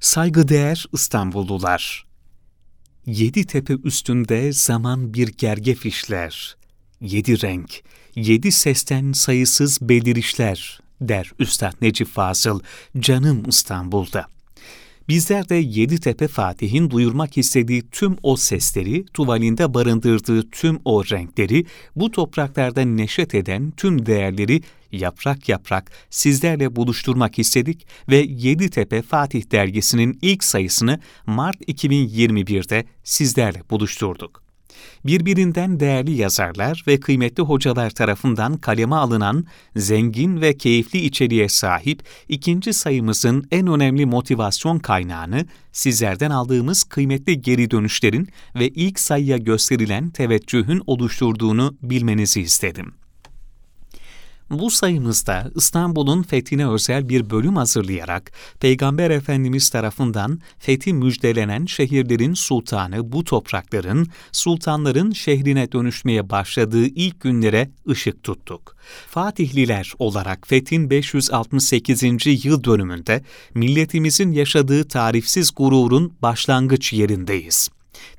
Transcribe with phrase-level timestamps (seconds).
[0.00, 2.06] Saygıdeğer İstanbullular,
[3.06, 6.56] Yedi tepe üstünde zaman bir gergef işler.
[7.00, 7.82] Yedi renk,
[8.14, 12.60] yedi sesten sayısız belirişler, der Üstad Necip Fazıl,
[12.98, 14.26] canım İstanbul'da.
[15.10, 21.66] Bizler de Yeditepe Fatih'in duyurmak istediği tüm o sesleri, tuvalinde barındırdığı tüm o renkleri,
[21.96, 24.62] bu topraklarda neşet eden tüm değerleri
[24.92, 34.49] yaprak yaprak sizlerle buluşturmak istedik ve Yeditepe Fatih dergisinin ilk sayısını Mart 2021'de sizlerle buluşturduk
[35.04, 39.46] birbirinden değerli yazarlar ve kıymetli hocalar tarafından kaleme alınan
[39.76, 47.70] zengin ve keyifli içeriğe sahip ikinci sayımızın en önemli motivasyon kaynağını sizlerden aldığımız kıymetli geri
[47.70, 52.99] dönüşlerin ve ilk sayıya gösterilen teveccühün oluşturduğunu bilmenizi istedim.
[54.50, 63.12] Bu sayımızda İstanbul'un fethine özel bir bölüm hazırlayarak Peygamber Efendimiz tarafından fethi müjdelenen şehirlerin sultanı
[63.12, 68.76] bu toprakların sultanların şehrine dönüşmeye başladığı ilk günlere ışık tuttuk.
[69.08, 72.44] Fatihliler olarak fethin 568.
[72.44, 73.22] yıl dönümünde
[73.54, 77.70] milletimizin yaşadığı tarifsiz gururun başlangıç yerindeyiz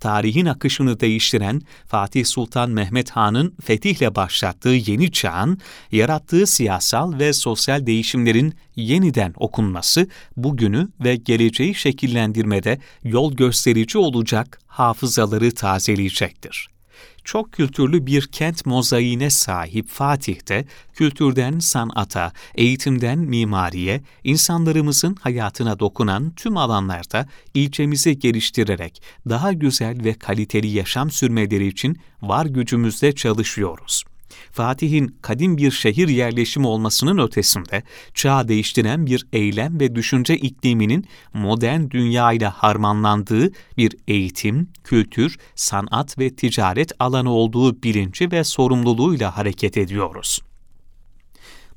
[0.00, 5.58] tarihin akışını değiştiren Fatih Sultan Mehmet Han'ın fetihle başlattığı yeni çağın,
[5.92, 15.54] yarattığı siyasal ve sosyal değişimlerin yeniden okunması, bugünü ve geleceği şekillendirmede yol gösterici olacak hafızaları
[15.54, 16.77] tazeleyecektir
[17.24, 26.56] çok kültürlü bir kent mozaiğine sahip Fatih'te kültürden sanata, eğitimden mimariye, insanlarımızın hayatına dokunan tüm
[26.56, 34.04] alanlarda ilçemizi geliştirerek daha güzel ve kaliteli yaşam sürmeleri için var gücümüzle çalışıyoruz.
[34.52, 37.82] Fatih'in kadim bir şehir yerleşimi olmasının ötesinde
[38.14, 41.04] çağ değiştiren bir eylem ve düşünce ikliminin
[41.34, 49.76] modern dünyayla harmanlandığı bir eğitim, kültür, sanat ve ticaret alanı olduğu bilinci ve sorumluluğuyla hareket
[49.76, 50.40] ediyoruz.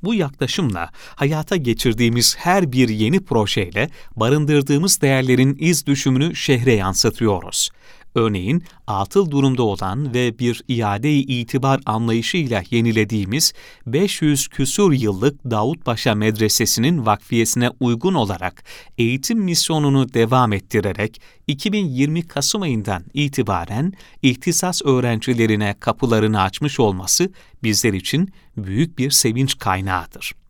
[0.03, 7.70] Bu yaklaşımla hayata geçirdiğimiz her bir yeni projeyle barındırdığımız değerlerin iz düşümünü şehre yansıtıyoruz.
[8.16, 13.54] Örneğin atıl durumda olan ve bir iade-i itibar anlayışıyla yenilediğimiz
[13.86, 18.64] 500 küsur yıllık Davutpaşa Medresesi'nin vakfiyesine uygun olarak
[18.98, 27.32] eğitim misyonunu devam ettirerek 2020 Kasım ayından itibaren ihtisas öğrencilerine kapılarını açmış olması
[27.64, 30.41] bizler için büyük bir sevinç kaynağıdır.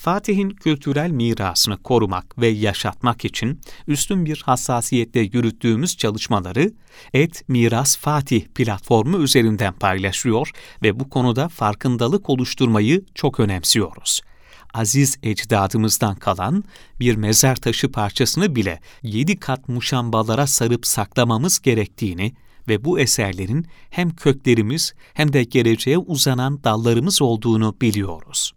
[0.00, 6.72] Fatih'in kültürel mirasını korumak ve yaşatmak için üstün bir hassasiyetle yürüttüğümüz çalışmaları
[7.14, 10.50] Et Miras Fatih platformu üzerinden paylaşıyor
[10.82, 14.20] ve bu konuda farkındalık oluşturmayı çok önemsiyoruz
[14.74, 16.64] aziz ecdadımızdan kalan
[17.00, 22.32] bir mezar taşı parçasını bile yedi kat muşambalara sarıp saklamamız gerektiğini
[22.68, 28.52] ve bu eserlerin hem köklerimiz hem de geleceğe uzanan dallarımız olduğunu biliyoruz.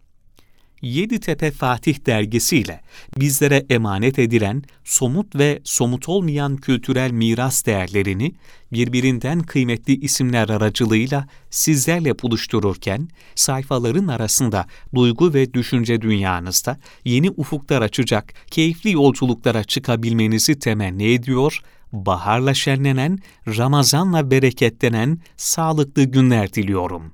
[0.84, 2.80] Yeditepe Fatih dergisiyle
[3.20, 8.32] bizlere emanet edilen somut ve somut olmayan kültürel miras değerlerini
[8.72, 18.34] birbirinden kıymetli isimler aracılığıyla sizlerle buluştururken sayfaların arasında duygu ve düşünce dünyanızda yeni ufuklar açacak
[18.50, 21.60] keyifli yolculuklara çıkabilmenizi temenni ediyor,
[21.92, 27.12] baharla şenlenen, Ramazanla bereketlenen sağlıklı günler diliyorum.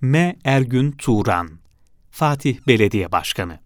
[0.00, 0.36] M.
[0.44, 1.60] Ergün Turan
[2.10, 3.58] Fatih Belediye Başkanı